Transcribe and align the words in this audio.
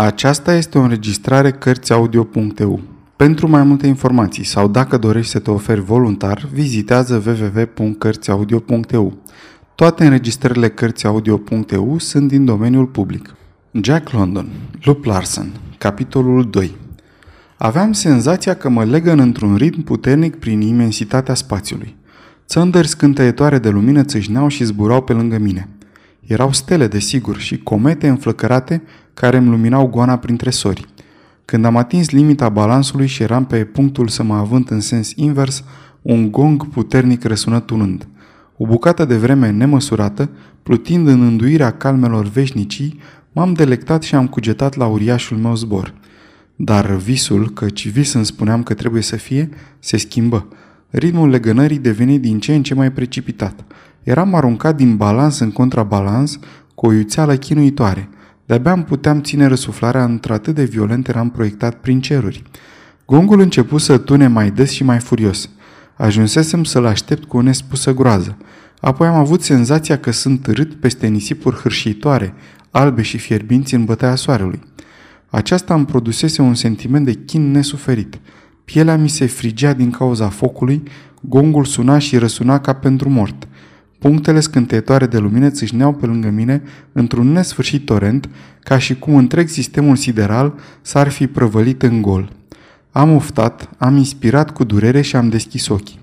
Aceasta 0.00 0.54
este 0.54 0.78
o 0.78 0.80
înregistrare 0.80 1.50
Cărțiaudio.eu. 1.50 2.80
Pentru 3.16 3.48
mai 3.48 3.62
multe 3.62 3.86
informații 3.86 4.44
sau 4.44 4.68
dacă 4.68 4.98
dorești 4.98 5.30
să 5.30 5.38
te 5.38 5.50
oferi 5.50 5.80
voluntar, 5.80 6.48
vizitează 6.52 7.22
www.cărțiaudio.eu. 7.26 9.16
Toate 9.74 10.04
înregistrările 10.04 10.68
Cărțiaudio.eu 10.68 11.98
sunt 11.98 12.28
din 12.28 12.44
domeniul 12.44 12.86
public. 12.86 13.34
Jack 13.82 14.10
London, 14.10 14.48
Lup 14.82 15.04
Larsen, 15.04 15.52
capitolul 15.78 16.50
2 16.50 16.76
Aveam 17.56 17.92
senzația 17.92 18.54
că 18.54 18.68
mă 18.68 18.84
legă 18.84 19.12
într-un 19.12 19.56
ritm 19.56 19.82
puternic 19.82 20.36
prin 20.36 20.60
imensitatea 20.60 21.34
spațiului. 21.34 21.96
Țăndări 22.46 22.88
scânteietoare 22.88 23.58
de 23.58 23.68
lumină 23.68 24.04
țâșneau 24.04 24.48
și 24.48 24.64
zburau 24.64 25.02
pe 25.02 25.12
lângă 25.12 25.38
mine. 25.38 25.68
Erau 26.30 26.52
stele, 26.52 26.86
desigur, 26.86 27.38
și 27.38 27.58
comete 27.58 28.08
înflăcărate 28.08 28.82
care 29.14 29.36
îmi 29.36 29.48
luminau 29.48 29.86
goana 29.86 30.18
printre 30.18 30.50
sori. 30.50 30.86
Când 31.44 31.64
am 31.64 31.76
atins 31.76 32.10
limita 32.10 32.48
balansului 32.48 33.06
și 33.06 33.22
eram 33.22 33.44
pe 33.44 33.64
punctul 33.64 34.08
să 34.08 34.22
mă 34.22 34.34
avânt 34.34 34.68
în 34.68 34.80
sens 34.80 35.12
invers, 35.16 35.64
un 36.02 36.30
gong 36.30 36.68
puternic 36.68 37.24
răsună 37.24 37.60
tunând. 37.60 38.08
O 38.56 38.66
bucată 38.66 39.04
de 39.04 39.16
vreme 39.16 39.50
nemăsurată, 39.50 40.30
plutind 40.62 41.06
în 41.06 41.22
înduirea 41.22 41.70
calmelor 41.70 42.26
veșnicii, 42.26 42.98
m-am 43.32 43.52
delectat 43.52 44.02
și 44.02 44.14
am 44.14 44.26
cugetat 44.26 44.76
la 44.76 44.86
uriașul 44.86 45.36
meu 45.36 45.54
zbor. 45.54 45.94
Dar 46.56 46.90
visul, 46.90 47.50
căci 47.50 47.88
vis 47.88 48.12
îmi 48.12 48.26
spuneam 48.26 48.62
că 48.62 48.74
trebuie 48.74 49.02
să 49.02 49.16
fie, 49.16 49.48
se 49.78 49.96
schimbă. 49.96 50.48
Ritmul 50.90 51.28
legănării 51.28 51.78
deveni 51.78 52.18
din 52.18 52.40
ce 52.40 52.54
în 52.54 52.62
ce 52.62 52.74
mai 52.74 52.92
precipitat. 52.92 53.64
Eram 54.02 54.34
aruncat 54.34 54.76
din 54.76 54.96
balans 54.96 55.38
în 55.38 55.50
contrabalans 55.50 56.38
cu 56.74 56.86
o 56.86 56.92
iuțeală 56.92 57.36
chinuitoare– 57.36 58.08
de-abia 58.50 58.72
îmi 58.72 58.84
puteam 58.84 59.22
ține 59.22 59.46
răsuflarea 59.46 60.04
într-atât 60.04 60.54
de 60.54 60.64
violent 60.64 61.08
eram 61.08 61.30
proiectat 61.30 61.74
prin 61.74 62.00
ceruri. 62.00 62.42
Gongul 63.06 63.40
începu 63.40 63.78
să 63.78 63.98
tune 63.98 64.26
mai 64.26 64.50
des 64.50 64.70
și 64.70 64.84
mai 64.84 64.98
furios. 64.98 65.50
Ajunsesem 65.96 66.64
să-l 66.64 66.86
aștept 66.86 67.24
cu 67.24 67.36
o 67.36 67.42
nespusă 67.42 67.94
groază. 67.94 68.36
Apoi 68.80 69.06
am 69.06 69.14
avut 69.14 69.42
senzația 69.42 69.98
că 69.98 70.12
sunt 70.12 70.46
rât 70.46 70.74
peste 70.74 71.06
nisipuri 71.06 71.56
hârșitoare, 71.56 72.34
albe 72.70 73.02
și 73.02 73.18
fierbinți 73.18 73.74
în 73.74 73.84
bătaia 73.84 74.14
soarelui. 74.14 74.60
Aceasta 75.28 75.74
îmi 75.74 75.86
produsese 75.86 76.42
un 76.42 76.54
sentiment 76.54 77.04
de 77.04 77.12
chin 77.12 77.50
nesuferit. 77.50 78.18
Pielea 78.64 78.96
mi 78.96 79.08
se 79.08 79.26
frigea 79.26 79.72
din 79.72 79.90
cauza 79.90 80.28
focului, 80.28 80.82
gongul 81.20 81.64
suna 81.64 81.98
și 81.98 82.18
răsuna 82.18 82.60
ca 82.60 82.72
pentru 82.72 83.08
mort. 83.08 83.48
Punctele 84.00 84.40
scânteietoare 84.40 85.06
de 85.06 85.18
lumină 85.18 85.50
țâșneau 85.50 85.92
pe 85.92 86.06
lângă 86.06 86.28
mine 86.28 86.62
într-un 86.92 87.32
nesfârșit 87.32 87.84
torent, 87.84 88.28
ca 88.62 88.78
și 88.78 88.98
cum 88.98 89.14
întreg 89.14 89.48
sistemul 89.48 89.96
sideral 89.96 90.54
s-ar 90.80 91.08
fi 91.08 91.26
prăvălit 91.26 91.82
în 91.82 92.02
gol. 92.02 92.32
Am 92.90 93.14
uftat, 93.14 93.68
am 93.78 93.96
inspirat 93.96 94.50
cu 94.50 94.64
durere 94.64 95.00
și 95.00 95.16
am 95.16 95.28
deschis 95.28 95.68
ochii. 95.68 96.00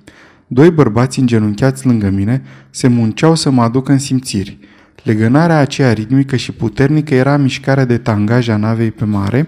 Doi 0.48 0.72
bărbați 0.72 1.20
îngenunchiați 1.20 1.86
lângă 1.86 2.10
mine 2.10 2.42
se 2.70 2.88
munceau 2.88 3.36
să 3.36 3.50
mă 3.50 3.62
aducă 3.62 3.92
în 3.92 4.00
simțiri. 4.00 4.58
Legănarea 5.04 5.58
aceea 5.58 5.94
ritmică 5.94 6.36
și 6.36 6.52
puternică 6.52 7.16
era 7.16 7.38
mișcarea 7.38 7.86
de 7.86 7.98
tangaj 7.98 8.48
a 8.48 8.58
navei 8.58 8.92
pe 8.92 9.06
mare. 9.06 9.48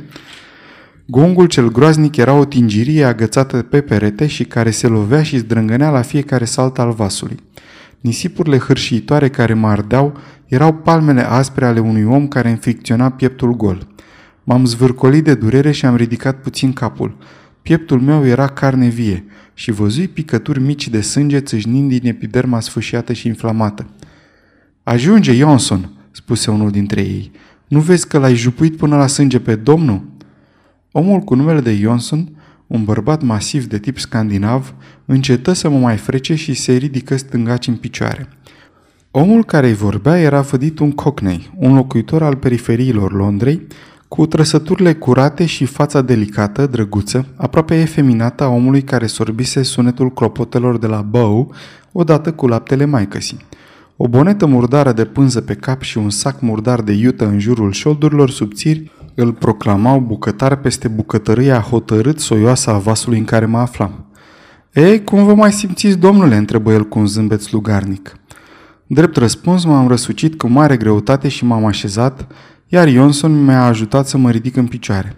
Gongul 1.06 1.46
cel 1.46 1.72
groaznic 1.72 2.16
era 2.16 2.34
o 2.34 2.46
tingirie 2.46 3.04
agățată 3.04 3.62
pe 3.62 3.82
perete 3.82 4.28
și 4.28 4.44
care 4.44 4.72
se 4.72 4.88
lovea 4.88 5.24
și 5.24 5.38
zdrângănea 5.38 5.90
la 5.90 6.02
fiecare 6.02 6.46
salt 6.46 6.80
al 6.80 6.92
vasului. 6.92 7.38
Nisipurile 8.02 8.58
hârșitoare 8.58 9.30
care 9.30 9.54
mă 9.54 9.68
ardeau 9.68 10.18
erau 10.46 10.74
palmele 10.74 11.22
aspre 11.22 11.66
ale 11.66 11.80
unui 11.80 12.04
om 12.04 12.28
care 12.28 12.50
înfricționa 12.50 13.10
pieptul 13.10 13.56
gol. 13.56 13.88
M-am 14.44 14.66
zvârcolit 14.66 15.24
de 15.24 15.34
durere 15.34 15.72
și 15.72 15.86
am 15.86 15.96
ridicat 15.96 16.42
puțin 16.42 16.74
capul. 16.74 17.18
Pieptul 17.62 18.00
meu 18.00 18.26
era 18.26 18.48
carne 18.48 18.88
vie 18.88 19.26
și 19.54 19.72
văzui 19.72 20.08
picături 20.08 20.60
mici 20.60 20.88
de 20.88 21.02
sânge 21.02 21.40
țâșnind 21.40 21.90
din 21.90 22.08
epiderma 22.08 22.60
sfâșiată 22.60 23.14
și 23.14 23.28
inflamată. 23.28 23.88
Ajunge, 24.84 25.34
Johnson, 25.34 25.92
spuse 26.12 26.52
unul 26.52 26.72
dintre 26.72 27.02
ei. 27.02 27.32
Nu 27.68 27.80
vezi 27.80 28.08
că 28.08 28.18
l-ai 28.18 28.36
jupuit 28.36 28.78
până 28.78 28.98
la 28.98 29.08
sânge 29.08 29.40
pe 29.40 29.56
domnul? 29.56 30.02
Omul 30.92 31.20
cu 31.20 31.36
numele 31.36 31.62
de 31.62 31.76
Johnson 31.76 32.30
un 32.70 32.84
bărbat 32.84 33.22
masiv 33.22 33.66
de 33.66 33.78
tip 33.78 34.00
scandinav 34.00 34.74
încetă 35.06 35.54
să 35.54 35.70
mă 35.70 35.78
mai 35.78 35.98
frece 35.98 36.36
și 36.36 36.54
se 36.54 36.74
ridică 36.74 37.18
stângaci 37.18 37.68
în 37.68 37.76
picioare. 37.76 38.28
Omul 39.12 39.46
care 39.46 39.68
îi 39.68 39.74
vorbea 39.74 40.20
era 40.20 40.42
fădit 40.42 40.80
un 40.80 40.92
cockney, 40.92 41.52
un 41.56 41.76
locuitor 41.76 42.24
al 42.24 42.36
periferiilor 42.36 43.14
Londrei, 43.14 43.68
cu 44.08 44.26
trăsăturile 44.26 44.94
curate 44.94 45.46
și 45.46 45.66
fața 45.66 46.02
delicată, 46.02 46.66
drăguță, 46.66 47.26
aproape 47.36 47.76
efeminată 47.76 48.44
a 48.44 48.48
omului 48.48 48.82
care 48.82 49.06
sorbise 49.06 49.64
sunetul 49.64 50.14
clopotelor 50.14 50.78
de 50.78 50.88
la 50.88 51.02
Bow 51.02 51.54
odată 51.92 52.34
cu 52.34 52.48
laptele 52.48 52.86
maicăsii. 52.86 53.46
O 53.98 54.08
bonetă 54.08 54.46
murdară 54.46 54.92
de 54.92 55.06
pânză 55.06 55.42
pe 55.42 55.54
cap 55.54 55.82
și 55.82 55.98
un 55.98 56.10
sac 56.10 56.42
murdar 56.42 56.82
de 56.82 56.92
iută 56.92 57.26
în 57.26 57.40
jurul 57.40 57.72
șoldurilor 57.72 58.30
subțiri 58.30 58.92
îl 59.20 59.34
proclamau 59.34 60.00
bucătar 60.00 60.56
peste 60.56 60.88
bucătăria 60.88 61.60
hotărât 61.60 62.20
soioasă 62.20 62.70
a 62.70 62.78
vasului 62.78 63.18
în 63.18 63.26
care 63.26 63.46
mă 63.46 63.58
aflam. 63.58 64.06
Ei, 64.74 65.04
cum 65.04 65.24
vă 65.24 65.34
mai 65.34 65.52
simțiți, 65.52 65.98
domnule?" 65.98 66.36
întrebă 66.36 66.72
el 66.72 66.88
cu 66.88 67.00
un 67.00 67.08
zâmbet 67.08 67.42
slugarnic. 67.42 68.18
Drept 68.88 69.18
răspuns, 69.18 69.64
m-am 69.64 69.88
răsucit 69.88 70.38
cu 70.38 70.48
mare 70.48 70.78
greutate 70.78 71.28
și 71.28 71.46
m-am 71.46 71.66
așezat, 71.66 72.28
iar 72.68 72.88
Ionson 72.88 73.44
mi-a 73.44 73.66
ajutat 73.66 74.08
să 74.08 74.18
mă 74.18 74.32
ridic 74.32 74.56
în 74.56 74.68
picioare. 74.68 75.16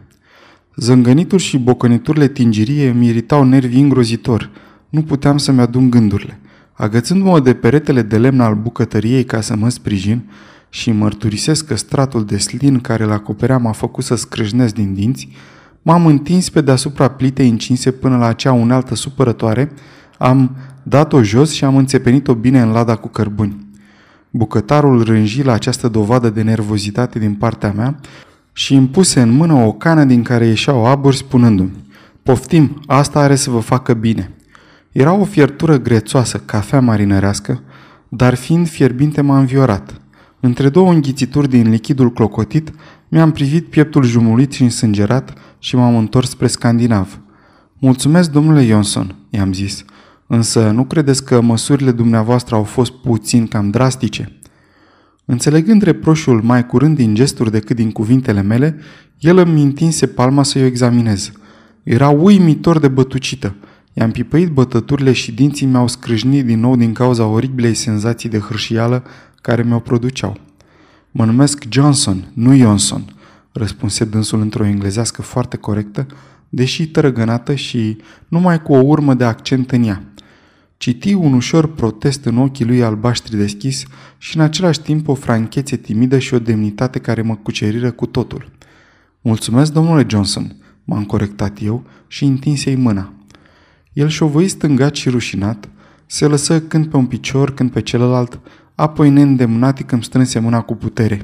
Zângănitul 0.76 1.40
și 1.40 1.58
bocăniturile 1.58 2.28
tingirie 2.28 2.90
îmi 2.90 3.08
iritau 3.08 3.44
nervii 3.44 3.82
îngrozitor. 3.82 4.50
Nu 4.90 5.02
puteam 5.02 5.38
să-mi 5.38 5.62
adun 5.62 5.90
gândurile. 5.90 6.40
Agățându-mă 6.74 7.40
de 7.40 7.54
peretele 7.54 8.02
de 8.02 8.18
lemn 8.18 8.40
al 8.40 8.56
bucătăriei 8.56 9.24
ca 9.24 9.42
să 9.42 9.56
mă 9.56 9.70
sprijin, 9.70 10.30
și 10.74 10.92
mărturisesc 10.92 11.66
că 11.66 11.76
stratul 11.76 12.26
de 12.26 12.38
slin 12.38 12.80
care 12.80 13.04
îl 13.04 13.12
acoperea 13.12 13.58
m-a 13.58 13.72
făcut 13.72 14.04
să 14.04 14.16
scrâșnesc 14.16 14.74
din 14.74 14.94
dinți, 14.94 15.30
m-am 15.82 16.06
întins 16.06 16.50
pe 16.50 16.62
deasupra 16.62 17.08
plitei 17.08 17.50
încinse 17.50 17.92
până 17.92 18.18
la 18.18 18.26
acea 18.26 18.52
unealtă 18.52 18.96
supărătoare, 18.96 19.72
am 20.18 20.56
dat-o 20.84 21.24
jos 21.24 21.52
și 21.52 21.64
am 21.64 21.76
înțepenit-o 21.76 22.34
bine 22.34 22.62
în 22.62 22.72
lada 22.72 22.96
cu 22.96 23.08
cărbuni. 23.08 23.70
Bucătarul 24.30 25.04
rânji 25.04 25.44
la 25.44 25.54
această 25.54 25.88
dovadă 25.88 26.30
de 26.30 26.42
nervozitate 26.42 27.20
din 27.20 27.34
partea 27.34 27.72
mea 27.72 28.00
și 28.54 28.74
îmi 28.74 28.88
puse 28.88 29.22
în 29.22 29.30
mână 29.32 29.54
o 29.54 29.72
cană 29.72 30.04
din 30.04 30.24
care 30.24 30.46
ieșeau 30.46 30.86
aburi 30.86 31.16
spunându-mi 31.16 31.90
Poftim, 32.24 32.82
asta 32.86 33.20
are 33.20 33.36
să 33.36 33.50
vă 33.50 33.60
facă 33.60 33.94
bine. 33.94 34.32
Era 34.92 35.14
o 35.14 35.24
fiertură 35.24 35.78
grețoasă, 35.78 36.38
cafea 36.38 36.82
marinărească, 36.82 37.62
dar 38.10 38.36
fiind 38.36 38.70
fierbinte 38.70 39.22
m-a 39.22 39.38
înviorat. 39.38 40.02
Între 40.44 40.70
două 40.70 40.92
înghițituri 40.92 41.50
din 41.50 41.70
lichidul 41.70 42.12
clocotit, 42.12 42.74
mi-am 43.08 43.32
privit 43.32 43.66
pieptul 43.66 44.04
jumulit 44.04 44.52
și 44.52 44.64
însângerat 44.64 45.34
și 45.60 45.76
m-am 45.76 45.98
întors 45.98 46.30
spre 46.30 46.48
scandinav. 46.48 47.20
Mulțumesc, 47.80 48.32
domnule 48.32 48.66
Johnson, 48.66 49.16
i-am 49.30 49.54
zis, 49.54 49.86
însă 50.28 50.72
nu 50.72 50.84
credeți 50.84 51.26
că 51.26 51.42
măsurile 51.42 51.92
dumneavoastră 51.92 52.56
au 52.56 52.64
fost 52.64 52.92
puțin 52.92 53.48
cam 53.48 53.70
drastice? 53.70 54.40
Înțelegând 55.26 55.82
reproșul 55.82 56.42
mai 56.42 56.66
curând 56.66 56.96
din 56.96 57.14
gesturi 57.14 57.52
decât 57.52 57.76
din 57.76 57.92
cuvintele 57.92 58.42
mele, 58.42 58.80
el 59.20 59.38
îmi 59.38 59.62
întinse 59.62 60.08
palma 60.08 60.44
să-i 60.44 60.62
o 60.62 60.66
examinez. 60.66 61.32
Era 61.84 62.10
uimitor 62.10 62.80
de 62.80 62.88
bătucită. 62.88 63.56
I-am 63.94 64.12
pipăit 64.12 64.50
bătăturile 64.50 65.12
și 65.12 65.32
dinții 65.32 65.68
mi-au 65.68 65.88
scrâșnit 65.88 66.46
din 66.46 66.60
nou 66.60 66.76
din 66.76 66.94
cauza 66.94 67.26
oribilei 67.26 67.74
senzații 67.74 68.30
de 68.30 68.40
hârșială 68.40 69.04
care 69.42 69.64
mi-o 69.64 69.80
produceau. 69.80 70.38
Mă 71.12 71.26
numesc 71.26 71.64
Johnson, 71.70 72.32
nu 72.34 72.56
Johnson, 72.56 73.16
răspunse 73.52 74.06
dânsul 74.06 74.42
într-o 74.42 74.66
englezească 74.66 75.22
foarte 75.22 75.58
corectă, 75.58 76.08
deși 76.50 76.88
tărăgănată 76.88 77.56
și 77.56 77.98
numai 78.28 78.62
cu 78.62 78.74
o 78.74 78.80
urmă 78.80 79.14
de 79.14 79.24
accent 79.24 79.72
în 79.72 79.84
ea. 79.84 80.04
Citi 80.78 81.14
un 81.14 81.34
ușor 81.34 81.74
protest 81.74 82.26
în 82.26 82.38
ochii 82.38 82.66
lui 82.66 82.84
albaștri 82.84 83.38
deschis 83.38 83.84
și 84.18 84.38
în 84.38 84.44
același 84.44 84.82
timp 84.82 85.08
o 85.08 85.14
franchețe 85.14 85.76
timidă 85.76 86.20
și 86.20 86.34
o 86.34 86.40
demnitate 86.40 87.00
care 87.00 87.22
mă 87.22 87.36
cuceriră 87.36 87.92
cu 87.92 88.06
totul. 88.06 88.52
Mulțumesc, 89.22 89.74
domnule 89.74 90.06
Johnson, 90.10 90.56
m-am 90.84 91.04
corectat 91.04 91.58
eu 91.62 91.84
și 92.08 92.26
întinse-i 92.26 92.76
mâna. 92.76 93.14
El 93.94 94.08
șovăi 94.08 94.48
stângat 94.48 94.96
și 94.96 95.10
rușinat, 95.10 95.70
se 96.06 96.26
lăsă 96.28 96.62
când 96.62 96.86
pe 96.86 96.98
un 96.98 97.06
picior, 97.06 97.54
când 97.54 97.72
pe 97.72 97.82
celălalt, 97.82 98.40
apoi 98.76 99.10
neîndemnatic 99.10 99.92
îmi 99.92 100.04
strânse 100.04 100.40
mâna 100.40 100.62
cu 100.62 100.76
putere. 100.76 101.22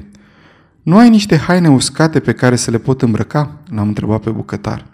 Nu 0.82 0.96
ai 0.96 1.08
niște 1.08 1.36
haine 1.36 1.68
uscate 1.68 2.20
pe 2.20 2.32
care 2.32 2.56
să 2.56 2.70
le 2.70 2.78
pot 2.78 3.02
îmbrăca?" 3.02 3.58
l-am 3.70 3.88
întrebat 3.88 4.20
pe 4.20 4.30
bucătar. 4.30 4.86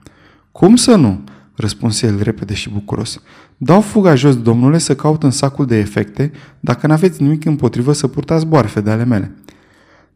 Cum 0.52 0.76
să 0.76 0.96
nu?" 0.96 1.20
răspunse 1.56 2.06
el 2.06 2.22
repede 2.22 2.54
și 2.54 2.70
bucuros. 2.70 3.22
Dau 3.56 3.80
fuga 3.80 4.14
jos, 4.14 4.42
domnule, 4.42 4.78
să 4.78 4.94
caut 4.94 5.22
în 5.22 5.30
sacul 5.30 5.66
de 5.66 5.78
efecte, 5.78 6.32
dacă 6.60 6.86
n-aveți 6.86 7.22
nimic 7.22 7.44
împotrivă 7.44 7.92
să 7.92 8.06
purtați 8.06 8.46
boarfe 8.46 8.80
de 8.80 8.90
ale 8.90 9.04
mele." 9.04 9.34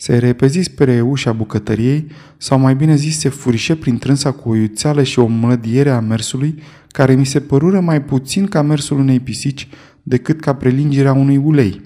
Se 0.00 0.18
repezi 0.18 0.60
spre 0.60 1.00
ușa 1.00 1.32
bucătăriei, 1.32 2.06
sau 2.36 2.58
mai 2.58 2.74
bine 2.74 2.94
zis 2.94 3.18
se 3.18 3.28
furișe 3.28 3.74
prin 3.74 3.98
trânsa 3.98 4.30
cu 4.30 4.48
o 4.48 4.56
iuțeală 4.56 5.02
și 5.02 5.18
o 5.18 5.26
mlădiere 5.26 5.90
a 5.90 6.00
mersului, 6.00 6.62
care 6.88 7.14
mi 7.14 7.26
se 7.26 7.40
părură 7.40 7.80
mai 7.80 8.02
puțin 8.02 8.46
ca 8.46 8.62
mersul 8.62 8.98
unei 8.98 9.20
pisici 9.20 9.68
decât 10.02 10.40
ca 10.40 10.54
prelingirea 10.54 11.12
unui 11.12 11.36
ulei. 11.36 11.80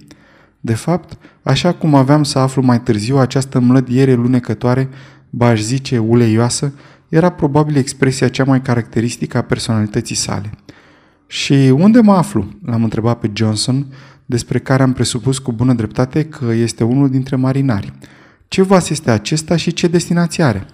De 0.65 0.75
fapt, 0.75 1.19
așa 1.43 1.73
cum 1.73 1.95
aveam 1.95 2.23
să 2.23 2.39
aflu 2.39 2.63
mai 2.63 2.81
târziu, 2.81 3.19
această 3.19 3.61
mlădiere 3.61 4.15
lunecătoare, 4.15 4.89
ba 5.31 5.55
zice 5.55 5.99
uleioasă, 5.99 6.73
era 7.09 7.31
probabil 7.31 7.77
expresia 7.77 8.29
cea 8.29 8.45
mai 8.45 8.63
caracteristică 8.63 9.37
a 9.37 9.43
personalității 9.43 10.15
sale. 10.15 10.51
Și 11.27 11.53
unde 11.77 12.01
mă 12.01 12.13
aflu?" 12.13 12.49
l-am 12.65 12.83
întrebat 12.83 13.19
pe 13.19 13.31
Johnson, 13.35 13.87
despre 14.27 14.59
care 14.59 14.83
am 14.83 14.93
presupus 14.93 15.39
cu 15.39 15.53
bună 15.53 15.73
dreptate 15.73 16.25
că 16.25 16.53
este 16.53 16.85
unul 16.85 17.11
dintre 17.11 17.37
marinari. 17.37 17.93
Ce 18.49 18.63
vas 18.63 18.89
este 18.89 19.11
acesta 19.11 19.57
și 19.57 19.73
ce 19.73 19.89
destinație 19.89 20.45
are? 20.45 20.67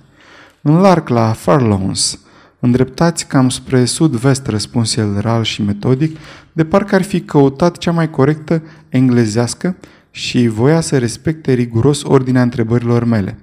În 0.62 0.80
larg 0.80 1.08
la 1.08 1.32
Farlows, 1.32 2.20
îndreptați 2.60 3.26
cam 3.26 3.48
spre 3.48 3.84
sud-vest, 3.84 4.46
răspuns 4.46 4.96
el 4.96 5.18
ral 5.20 5.42
și 5.42 5.62
metodic, 5.62 6.16
de 6.52 6.64
parcă 6.64 6.94
ar 6.94 7.02
fi 7.02 7.20
căutat 7.20 7.78
cea 7.78 7.92
mai 7.92 8.10
corectă 8.10 8.62
englezească 8.88 9.76
și 10.10 10.46
voia 10.46 10.80
să 10.80 10.98
respecte 10.98 11.52
riguros 11.52 12.02
ordinea 12.02 12.42
întrebărilor 12.42 13.04
mele. 13.04 13.38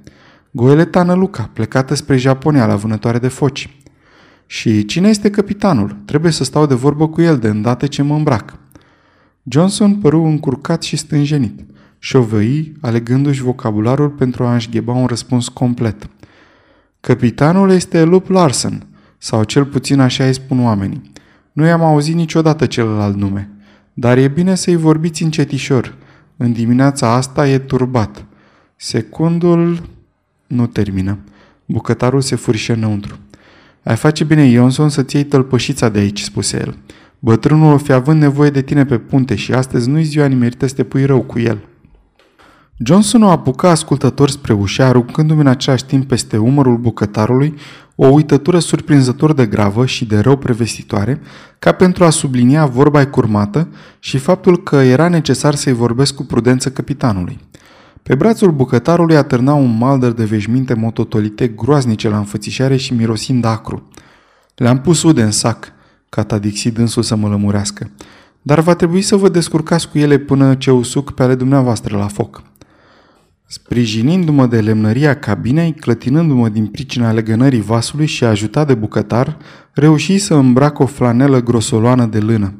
Goeleta 0.51 1.13
Luca, 1.13 1.49
plecată 1.53 1.93
spre 1.93 2.17
Japonia 2.17 2.65
la 2.65 2.75
vânătoare 2.75 3.19
de 3.19 3.27
foci. 3.27 3.79
Și 4.45 4.85
cine 4.85 5.09
este 5.09 5.29
capitanul? 5.29 5.97
Trebuie 6.05 6.31
să 6.31 6.43
stau 6.43 6.65
de 6.65 6.73
vorbă 6.73 7.07
cu 7.07 7.21
el 7.21 7.37
de 7.37 7.47
îndată 7.47 7.87
ce 7.87 8.01
mă 8.01 8.15
îmbrac. 8.15 8.57
Johnson 9.43 9.95
păru 9.95 10.23
încurcat 10.23 10.83
și 10.83 10.95
stânjenit. 10.95 11.59
Șovăi, 11.99 12.73
alegându-și 12.81 13.41
vocabularul 13.41 14.09
pentru 14.09 14.45
a 14.45 14.53
înșgheba 14.53 14.93
un 14.93 15.05
răspuns 15.05 15.47
complet. 15.47 16.09
Capitanul 16.99 17.71
este 17.71 18.03
Lup 18.03 18.29
Larsen, 18.29 18.87
sau 19.25 19.43
cel 19.43 19.65
puțin 19.65 19.99
așa 19.99 20.25
îi 20.25 20.33
spun 20.33 20.63
oamenii. 20.63 21.01
Nu 21.51 21.65
i-am 21.65 21.81
auzit 21.81 22.15
niciodată 22.15 22.65
celălalt 22.65 23.15
nume. 23.15 23.49
Dar 23.93 24.17
e 24.17 24.27
bine 24.27 24.55
să-i 24.55 24.75
vorbiți 24.75 25.23
încetișor. 25.23 25.95
În 26.37 26.51
dimineața 26.51 27.13
asta 27.13 27.47
e 27.47 27.59
turbat. 27.59 28.25
Secundul 28.75 29.89
nu 30.47 30.67
termină. 30.67 31.17
Bucătarul 31.65 32.21
se 32.21 32.35
furișă 32.35 32.73
înăuntru. 32.73 33.17
Ai 33.83 33.95
face 33.95 34.23
bine, 34.23 34.45
Ionson, 34.45 34.89
să-ți 34.89 35.15
iei 35.15 35.25
tălpășița 35.25 35.89
de 35.89 35.99
aici, 35.99 36.21
spuse 36.21 36.57
el. 36.57 36.77
Bătrânul 37.19 37.73
o 37.73 37.77
fi 37.77 37.91
având 37.91 38.21
nevoie 38.21 38.49
de 38.49 38.61
tine 38.61 38.85
pe 38.85 38.97
punte 38.97 39.35
și 39.35 39.53
astăzi 39.53 39.89
nu-i 39.89 40.03
ziua 40.03 40.25
nimerită 40.25 40.67
să 40.67 40.75
te 40.75 40.83
pui 40.83 41.05
rău 41.05 41.21
cu 41.21 41.39
el. 41.39 41.57
Johnson 42.77 43.23
o 43.23 43.29
apucă 43.29 43.67
ascultător 43.67 44.29
spre 44.29 44.53
ușă, 44.53 44.83
aruncându-mi 44.83 45.39
în 45.39 45.47
același 45.47 45.85
timp 45.85 46.07
peste 46.07 46.37
umărul 46.37 46.77
bucătarului 46.77 47.55
o 47.95 48.07
uitătură 48.07 48.59
surprinzător 48.59 49.33
de 49.33 49.45
gravă 49.45 49.85
și 49.85 50.05
de 50.05 50.19
rău 50.19 50.37
prevestitoare, 50.37 51.21
ca 51.59 51.71
pentru 51.71 52.03
a 52.03 52.09
sublinia 52.09 52.65
vorba 52.65 53.05
curmată 53.05 53.67
și 53.99 54.17
faptul 54.17 54.63
că 54.63 54.75
era 54.75 55.07
necesar 55.07 55.55
să-i 55.55 55.73
vorbesc 55.73 56.15
cu 56.15 56.23
prudență 56.23 56.71
capitanului. 56.71 57.39
Pe 58.03 58.15
brațul 58.15 58.51
bucătarului 58.51 59.15
atârna 59.15 59.53
un 59.53 59.77
maldăr 59.77 60.11
de 60.11 60.23
veșminte 60.23 60.73
mototolite 60.73 61.47
groaznice 61.47 62.09
la 62.09 62.17
înfățișare 62.17 62.75
și 62.75 62.93
mirosind 62.93 63.45
acru. 63.45 63.89
Le-am 64.55 64.81
pus 64.81 65.03
ude 65.03 65.21
în 65.21 65.31
sac, 65.31 65.71
catadixi 66.09 66.71
dânsul 66.71 67.03
să 67.03 67.15
mă 67.15 67.27
lămurească, 67.27 67.91
dar 68.41 68.59
va 68.59 68.73
trebui 68.73 69.01
să 69.01 69.15
vă 69.15 69.29
descurcați 69.29 69.89
cu 69.89 69.97
ele 69.97 70.17
până 70.17 70.55
ce 70.55 70.71
usuc 70.71 71.11
pe 71.11 71.23
ale 71.23 71.35
dumneavoastră 71.35 71.97
la 71.97 72.07
foc. 72.07 72.43
Sprijinindu-mă 73.47 74.45
de 74.47 74.61
lemnăria 74.61 75.15
cabinei, 75.19 75.73
clătinându-mă 75.73 76.49
din 76.49 76.65
pricina 76.65 77.11
legănării 77.11 77.61
vasului 77.61 78.05
și 78.05 78.23
ajutat 78.23 78.67
de 78.67 78.73
bucătar, 78.73 79.37
reuși 79.73 80.17
să 80.17 80.33
îmbrac 80.33 80.79
o 80.79 80.85
flanelă 80.85 81.43
grosoloană 81.43 82.05
de 82.05 82.19
lână. 82.19 82.53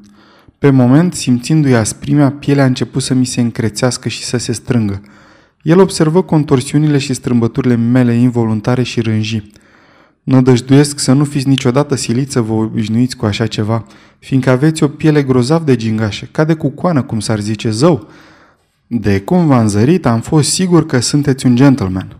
Pe 0.60 0.70
moment, 0.70 1.14
simțindu-i 1.14 1.76
asprimea, 1.76 2.32
pielea 2.32 2.64
a 2.64 2.68
început 2.68 3.02
să 3.02 3.14
mi 3.14 3.26
se 3.26 3.42
încrețească 3.42 4.10
și 4.10 4.24
să 4.24 4.38
se 4.38 4.52
strângă– 4.52 5.02
el 5.66 5.80
observă 5.80 6.22
contorsiunile 6.22 6.98
și 6.98 7.14
strâmbăturile 7.14 7.76
mele 7.76 8.14
involuntare 8.14 8.84
și 8.84 9.02
rânji. 9.02 9.52
Nădăjduiesc 10.24 11.00
să 11.00 11.14
nu 11.14 11.24
fiți 11.24 11.48
niciodată 11.48 11.96
siliți 11.96 12.31
să 12.31 12.42
vă 12.42 12.54
obișnuiți 12.54 13.16
cu 13.16 13.26
așa 13.26 13.48
ceva, 13.48 13.86
fiindcă 14.20 14.50
aveți 14.50 14.84
o 14.84 14.88
piele 14.88 15.24
grozav 15.24 15.64
de 15.64 15.76
gingașă, 15.76 16.28
ca 16.31 16.44
de 16.44 16.54
cucoană, 16.54 17.02
cum 17.02 17.20
s-ar 17.20 17.40
zice, 17.40 17.70
zău. 17.70 18.10
De 18.88 19.22
cum 19.22 19.48
v-am 19.48 19.68
zărit, 19.68 20.06
am 20.06 20.22
fost 20.22 20.50
sigur 20.50 20.86
că 20.86 21.00
sunteți 21.00 21.46
un 21.46 21.56
gentleman. 21.56 22.18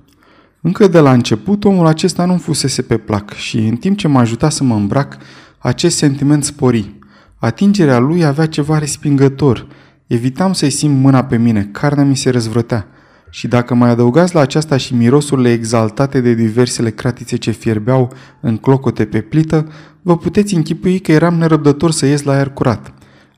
Încă 0.62 0.88
de 0.88 1.00
la 1.00 1.12
început, 1.12 1.64
omul 1.64 1.86
acesta 1.86 2.26
nu 2.26 2.38
fusese 2.38 2.82
pe 2.82 2.98
plac 2.98 3.34
și, 3.34 3.58
în 3.58 3.76
timp 3.76 3.98
ce 3.98 4.08
m-a 4.08 4.20
ajutat 4.20 4.52
să 4.52 4.64
mă 4.64 4.76
îmbrac, 4.76 5.18
acest 5.58 5.98
sentiment 5.98 6.44
spori. 6.44 6.96
Atingerea 7.36 8.00
lui 8.00 8.26
avea 8.26 8.46
ceva 8.46 8.78
respingător. 8.78 9.68
Evitam 10.08 10.54
să-i 10.54 10.70
simt 10.70 11.02
mâna 11.02 11.24
pe 11.24 11.38
mine, 11.38 11.70
carnea 11.72 12.04
mi 12.04 12.16
se 12.16 12.30
răzvrătea. 12.30 12.88
Și 13.30 13.48
dacă 13.48 13.74
mai 13.74 13.90
adăugați 13.90 14.36
la 14.36 14.42
aceasta 14.42 14.78
și 14.78 14.96
mirosurile 14.96 15.52
exaltate 15.52 16.22
de 16.22 16.34
diversele 16.34 16.90
cratițe 16.90 17.36
ce 17.36 17.52
fierbeau 17.52 18.12
în 18.42 18.58
clocote 18.58 19.06
pe 19.06 19.22
plită, 19.22 19.68
vă 20.02 20.18
puteți 20.18 20.56
închipui 20.56 21.00
că 21.00 21.12
eram 21.12 21.34
nerăbdător 21.34 21.92
să 21.92 22.06
ies 22.06 22.24
la 22.24 22.34
aer 22.34 22.50
curat. 22.50 22.94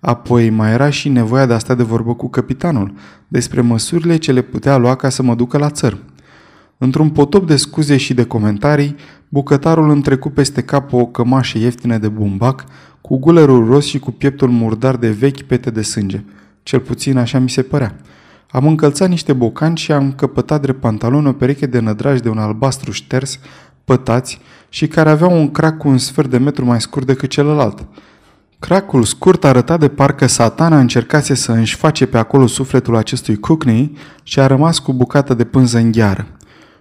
Apoi 0.08 0.50
mai 0.50 0.72
era 0.72 0.90
și 0.90 1.10
nevoia 1.10 1.46
de 1.46 1.54
a 1.54 1.58
sta 1.58 1.76
de 1.76 1.84
vorbă 1.84 2.14
cu 2.14 2.30
capitanul, 2.30 2.94
despre 3.28 3.62
măsurile 3.62 4.18
ce 4.18 4.32
le 4.32 4.42
putea 4.42 4.78
lua 4.78 4.96
ca 4.96 5.10
să 5.10 5.24
mă 5.24 5.36
ducă 5.36 5.58
la 5.58 5.70
țăr. 5.70 5.98
Într-un 6.78 7.10
potop 7.10 7.48
de 7.48 7.56
scuze 7.56 7.98
și 7.98 8.14
de 8.14 8.24
comentarii, 8.24 8.96
bucătarul 9.30 9.90
îmi 9.90 10.02
trecu 10.02 10.30
peste 10.30 10.62
cap 10.62 10.94
o 10.94 11.06
cămașă 11.06 11.58
ieftină 11.58 11.98
de 11.98 12.08
bumbac, 12.08 12.64
cu 13.02 13.18
gulerul 13.18 13.66
ros 13.66 13.86
și 13.86 14.00
cu 14.00 14.12
pieptul 14.12 14.50
murdar 14.50 14.96
de 14.96 15.10
vechi 15.10 15.42
pete 15.42 15.70
de 15.70 15.82
sânge. 15.82 16.24
Cel 16.64 16.80
puțin 16.80 17.18
așa 17.18 17.40
mi 17.40 17.50
se 17.50 17.62
părea. 17.62 17.96
Am 18.52 18.68
încălțat 18.68 19.10
niște 19.10 19.34
bocani 19.34 19.78
și 19.78 19.92
am 19.92 20.12
căpătat 20.12 20.62
drept 20.62 20.80
pantalon 20.80 21.26
o 21.26 21.32
pereche 21.32 21.66
de 21.66 21.80
nădrași 21.80 22.22
de 22.22 22.30
un 22.30 22.38
albastru 22.38 22.92
șters, 22.92 23.40
pătați 23.86 24.40
și 24.70 24.88
care 24.88 25.10
avea 25.10 25.28
un 25.28 25.52
crac 25.52 25.78
cu 25.78 25.88
un 25.88 25.98
sfert 25.98 26.30
de 26.30 26.38
metru 26.38 26.66
mai 26.66 26.82
scurt 26.82 27.06
decât 27.06 27.30
celălalt. 27.30 27.88
Cracul 28.60 29.04
scurt 29.04 29.44
arăta 29.44 29.78
de 29.78 29.88
parcă 29.88 30.28
satana 30.28 30.80
încercase 30.80 31.34
să 31.34 31.52
își 31.52 31.76
face 31.76 32.06
pe 32.06 32.18
acolo 32.18 32.48
sufletul 32.48 32.96
acestui 32.96 33.40
Cookney 33.40 33.98
și 34.24 34.40
a 34.40 34.48
rămas 34.48 34.80
cu 34.80 34.94
bucată 34.94 35.34
de 35.34 35.44
pânză 35.44 35.78
în 35.78 35.92
gheară. 35.92 36.28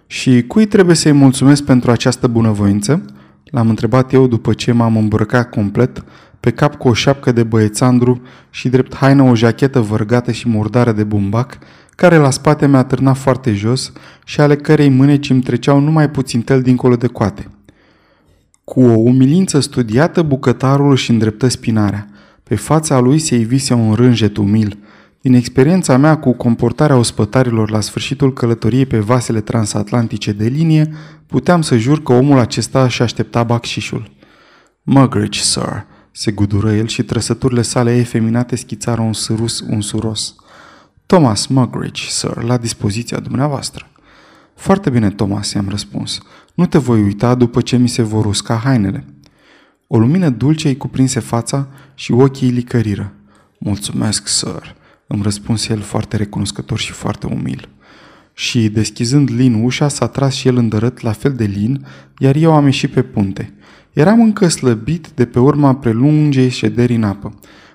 Și 0.07 0.43
cui 0.47 0.65
trebuie 0.65 0.95
să-i 0.95 1.11
mulțumesc 1.11 1.63
pentru 1.63 1.91
această 1.91 2.27
bunăvoință? 2.27 3.05
L-am 3.43 3.69
întrebat 3.69 4.13
eu 4.13 4.27
după 4.27 4.53
ce 4.53 4.71
m-am 4.71 4.97
îmbrăcat 4.97 5.49
complet, 5.49 6.03
pe 6.39 6.51
cap 6.51 6.75
cu 6.75 6.87
o 6.87 6.93
șapcă 6.93 7.31
de 7.31 7.43
băiețandru 7.43 8.21
și 8.49 8.69
drept 8.69 8.95
haină 8.95 9.23
o 9.23 9.35
jachetă 9.35 9.79
vărgată 9.79 10.31
și 10.31 10.49
murdară 10.49 10.91
de 10.91 11.03
bumbac, 11.03 11.57
care 11.95 12.15
la 12.15 12.29
spate 12.29 12.67
mi-a 12.67 12.83
târnat 12.83 13.17
foarte 13.17 13.53
jos 13.53 13.91
și 14.25 14.41
ale 14.41 14.55
cărei 14.55 14.89
mâneci 14.89 15.29
îmi 15.29 15.41
treceau 15.41 15.79
numai 15.79 16.09
puțin 16.09 16.41
tel 16.41 16.61
dincolo 16.61 16.95
de 16.95 17.07
coate. 17.07 17.51
Cu 18.69 18.81
o 18.81 18.97
umilință 18.97 19.59
studiată, 19.59 20.21
bucătarul 20.21 20.91
își 20.91 21.11
îndreptă 21.11 21.47
spinarea. 21.47 22.07
Pe 22.43 22.55
fața 22.55 22.99
lui 22.99 23.19
se 23.19 23.35
ivise 23.35 23.73
un 23.73 23.93
rânjet 23.93 24.37
umil. 24.37 24.77
Din 25.21 25.33
experiența 25.33 25.97
mea 25.97 26.17
cu 26.17 26.31
comportarea 26.31 26.95
ospătarilor 26.95 27.69
la 27.69 27.81
sfârșitul 27.81 28.33
călătoriei 28.33 28.85
pe 28.85 28.99
vasele 28.99 29.41
transatlantice 29.41 30.31
de 30.31 30.45
linie, 30.45 30.93
puteam 31.27 31.61
să 31.61 31.77
jur 31.77 32.03
că 32.03 32.13
omul 32.13 32.39
acesta 32.39 32.83
își 32.83 33.01
aștepta 33.01 33.43
bacșișul. 33.43 34.11
Mugridge, 34.83 35.39
sir, 35.39 35.85
se 36.11 36.31
gudură 36.31 36.73
el 36.73 36.87
și 36.87 37.03
trăsăturile 37.03 37.61
sale 37.61 37.95
efeminate 37.95 38.55
schițară 38.55 39.01
un 39.01 39.13
sărus 39.13 39.59
un 39.59 39.81
suros. 39.81 40.35
Thomas 41.05 41.45
Mugridge, 41.45 42.03
sir, 42.09 42.43
la 42.43 42.57
dispoziția 42.57 43.19
dumneavoastră. 43.19 43.87
Foarte 44.55 44.89
bine, 44.89 45.09
Thomas, 45.09 45.51
i-am 45.53 45.69
răspuns. 45.69 46.19
Nu 46.57 46.65
te 46.65 46.77
voi 46.77 47.01
uita 47.01 47.35
după 47.35 47.61
ce 47.61 47.77
mi 47.77 47.87
se 47.87 48.01
vor 48.01 48.25
usca 48.25 48.55
hainele. 48.55 49.05
O 49.87 49.97
lumină 49.97 50.29
dulce 50.29 50.67
îi 50.67 50.77
cuprinse 50.77 51.19
fața 51.19 51.67
și 51.95 52.11
ochii 52.11 52.47
îi 52.47 52.53
licăriră. 52.53 53.13
Mulțumesc, 53.59 54.27
sir, 54.27 54.75
îmi 55.07 55.21
răspunse 55.23 55.73
el 55.73 55.79
foarte 55.79 56.17
recunoscător 56.17 56.79
și 56.79 56.91
foarte 56.91 57.27
umil. 57.27 57.69
Și, 58.33 58.69
deschizând 58.69 59.29
lin 59.29 59.63
ușa, 59.63 59.87
s-a 59.87 60.07
tras 60.07 60.33
și 60.33 60.47
el 60.47 60.57
îndărât 60.57 61.01
la 61.01 61.11
fel 61.11 61.33
de 61.33 61.43
lin, 61.43 61.85
iar 62.17 62.35
eu 62.35 62.53
am 62.53 62.65
ieșit 62.65 62.91
pe 62.91 63.01
punte. 63.01 63.53
Eram 63.93 64.21
încă 64.21 64.47
slăbit 64.47 65.07
de 65.15 65.25
pe 65.25 65.39
urma 65.39 65.75
prelungei 65.75 66.49
șederi 66.49 66.95
în 66.95 67.03
apă. 67.03 67.33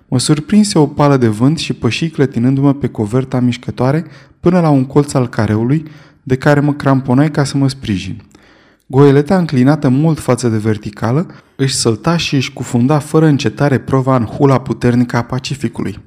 Mă 0.09 0.19
surprinse 0.19 0.79
o 0.79 0.87
pală 0.87 1.17
de 1.17 1.29
vânt 1.29 1.59
și 1.59 1.73
păși 1.73 2.09
clătinându-mă 2.09 2.75
pe 2.75 2.89
coverta 2.89 3.41
mișcătoare 3.41 4.07
până 4.41 4.61
la 4.61 4.69
un 4.69 4.85
colț 4.85 5.15
al 5.15 5.29
careului, 5.29 5.85
de 6.23 6.37
care 6.37 6.61
mă 6.61 6.73
cramponai 6.73 7.31
ca 7.31 7.45
să 7.45 7.57
mă 7.57 7.69
sprijin. 7.69 8.23
Goeleta 8.95 9.39
înclinată 9.39 9.89
mult 9.89 10.19
față 10.19 10.49
de 10.49 10.57
verticală 10.57 11.27
își 11.57 11.75
sălta 11.75 12.17
și 12.17 12.35
își 12.35 12.53
cufunda 12.53 12.99
fără 12.99 13.27
încetare 13.27 13.79
prova 13.79 14.17
în 14.17 14.25
hula 14.25 14.61
puternică 14.61 15.17
a 15.17 15.23
Pacificului. 15.23 15.99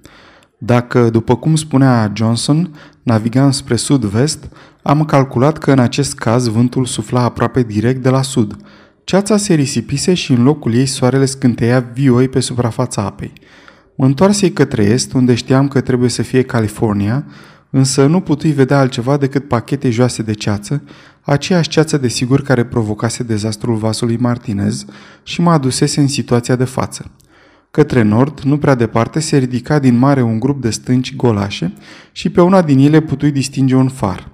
Dacă, 0.58 1.10
după 1.10 1.36
cum 1.36 1.56
spunea 1.56 2.12
Johnson, 2.15 2.75
navigam 3.04 3.51
spre 3.51 3.75
sud-vest, 3.75 4.50
am 4.82 5.06
calculat 5.06 5.58
că 5.58 5.72
în 5.72 5.80
acest 5.80 6.15
caz 6.15 6.48
vântul 6.48 6.86
sufla 6.86 7.22
aproape 7.22 7.63
direct 7.63 8.04
de 8.04 8.10
la 8.10 8.22
sud. 8.22 8.56
Ceața 9.04 9.38
se 9.38 9.54
risipise 9.54 10.13
și 10.13 10.32
în 10.32 10.44
locul 10.44 10.74
ei 10.74 10.86
soarele 10.86 11.25
scânteia 11.25 11.89
vioi 11.94 12.27
pe 12.27 12.39
suprafața 12.39 13.01
apei. 13.01 13.34
Mă 13.96 14.06
întoarsei 14.06 14.51
către 14.51 14.84
est, 14.84 15.13
unde 15.13 15.34
știam 15.34 15.68
că 15.68 15.82
trebuie 15.82 16.10
să 16.10 16.22
fie 16.22 16.42
California, 16.42 17.25
însă 17.77 18.05
nu 18.05 18.20
putui 18.20 18.51
vedea 18.51 18.79
altceva 18.79 19.17
decât 19.17 19.48
pachete 19.48 19.89
joase 19.89 20.22
de 20.22 20.34
ceață, 20.34 20.84
aceeași 21.22 21.70
ceață 21.70 21.98
de 21.98 22.08
sigur 22.08 22.41
care 22.41 22.65
provocase 22.65 23.24
dezastrul 23.24 23.75
vasului 23.75 24.17
Martinez 24.17 24.86
și 25.24 25.41
mă 25.41 25.51
adusese 25.51 26.00
în 26.00 26.08
situația 26.08 26.55
de 26.55 26.63
față. 26.63 27.12
Către 27.72 28.01
nord, 28.01 28.39
nu 28.39 28.58
prea 28.58 28.75
departe, 28.75 29.20
se 29.20 29.38
ridica 29.38 29.79
din 29.79 29.98
mare 29.98 30.22
un 30.22 30.39
grup 30.39 30.62
de 30.62 30.70
stânci 30.70 31.15
golașe 31.15 31.74
și 32.12 32.29
pe 32.29 32.41
una 32.41 32.62
din 32.62 32.79
ele 32.79 33.00
putui 33.01 33.32
distinge 33.32 33.75
un 33.75 33.88
far. 33.88 34.32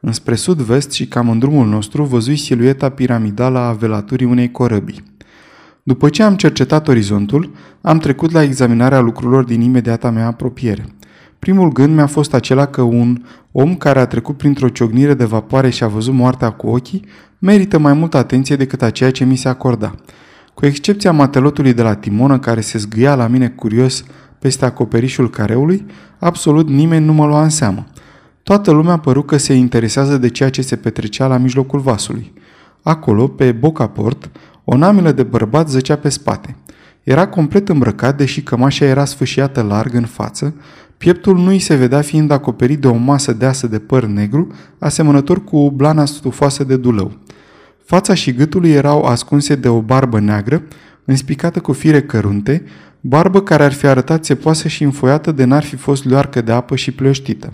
Înspre 0.00 0.34
sud-vest 0.34 0.90
și 0.90 1.06
cam 1.06 1.30
în 1.30 1.38
drumul 1.38 1.66
nostru 1.66 2.04
văzui 2.04 2.36
silueta 2.36 2.88
piramidală 2.88 3.58
a 3.58 3.72
velaturii 3.72 4.26
unei 4.26 4.50
corăbii. 4.50 5.02
După 5.82 6.08
ce 6.08 6.22
am 6.22 6.36
cercetat 6.36 6.88
orizontul, 6.88 7.54
am 7.80 7.98
trecut 7.98 8.30
la 8.30 8.42
examinarea 8.42 9.00
lucrurilor 9.00 9.44
din 9.44 9.60
imediata 9.60 10.10
mea 10.10 10.26
apropiere. 10.26 10.86
Primul 11.44 11.72
gând 11.72 11.94
mi-a 11.94 12.06
fost 12.06 12.34
acela 12.34 12.66
că 12.66 12.82
un 12.82 13.24
om 13.52 13.74
care 13.74 14.00
a 14.00 14.06
trecut 14.06 14.36
printr-o 14.36 14.68
ciognire 14.68 15.14
de 15.14 15.24
vapoare 15.24 15.70
și 15.70 15.84
a 15.84 15.86
văzut 15.86 16.14
moartea 16.14 16.50
cu 16.50 16.66
ochii 16.66 17.04
merită 17.38 17.78
mai 17.78 17.92
multă 17.92 18.16
atenție 18.16 18.56
decât 18.56 18.82
a 18.82 18.90
ceea 18.90 19.10
ce 19.10 19.24
mi 19.24 19.36
se 19.36 19.48
acorda. 19.48 19.94
Cu 20.54 20.66
excepția 20.66 21.12
matelotului 21.12 21.72
de 21.72 21.82
la 21.82 21.94
Timonă 21.94 22.38
care 22.38 22.60
se 22.60 22.78
zgâia 22.78 23.14
la 23.14 23.26
mine 23.26 23.48
curios 23.48 24.04
peste 24.38 24.64
acoperișul 24.64 25.30
careului, 25.30 25.86
absolut 26.18 26.68
nimeni 26.68 27.04
nu 27.04 27.12
mă 27.12 27.26
lua 27.26 27.42
în 27.42 27.50
seamă. 27.50 27.86
Toată 28.42 28.70
lumea 28.70 28.98
păru 28.98 29.22
că 29.22 29.36
se 29.36 29.54
interesează 29.54 30.18
de 30.18 30.28
ceea 30.28 30.50
ce 30.50 30.62
se 30.62 30.76
petrecea 30.76 31.26
la 31.26 31.36
mijlocul 31.36 31.80
vasului. 31.80 32.32
Acolo, 32.82 33.28
pe 33.28 33.52
boca 33.52 33.86
port, 33.86 34.30
o 34.64 34.76
namilă 34.76 35.12
de 35.12 35.22
bărbat 35.22 35.68
zăcea 35.68 35.96
pe 35.96 36.08
spate. 36.08 36.56
Era 37.04 37.28
complet 37.28 37.68
îmbrăcat, 37.68 38.16
deși 38.16 38.42
cămașa 38.42 38.84
era 38.84 39.04
sfâșiată 39.04 39.62
larg 39.62 39.94
în 39.94 40.04
față, 40.04 40.54
pieptul 40.98 41.38
nu 41.38 41.48
îi 41.48 41.58
se 41.58 41.74
vedea 41.74 42.00
fiind 42.00 42.30
acoperit 42.30 42.80
de 42.80 42.86
o 42.86 42.94
masă 42.94 43.32
deasă 43.32 43.66
de 43.66 43.78
păr 43.78 44.04
negru, 44.04 44.52
asemănător 44.78 45.44
cu 45.44 45.70
blana 45.70 46.04
stufoasă 46.04 46.64
de 46.64 46.76
dulău. 46.76 47.18
Fața 47.84 48.14
și 48.14 48.32
gâtul 48.32 48.60
lui 48.60 48.70
erau 48.70 49.02
ascunse 49.02 49.54
de 49.54 49.68
o 49.68 49.80
barbă 49.80 50.20
neagră, 50.20 50.62
înspicată 51.04 51.60
cu 51.60 51.72
fire 51.72 52.02
cărunte, 52.02 52.64
barbă 53.00 53.42
care 53.42 53.64
ar 53.64 53.72
fi 53.72 53.86
arătat 53.86 54.24
țepoasă 54.24 54.68
și 54.68 54.82
înfoiată 54.82 55.32
de 55.32 55.44
n-ar 55.44 55.62
fi 55.62 55.76
fost 55.76 56.04
luarcă 56.04 56.40
de 56.40 56.52
apă 56.52 56.76
și 56.76 56.90
pleoștită. 56.90 57.52